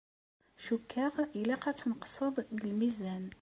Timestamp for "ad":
1.69-1.77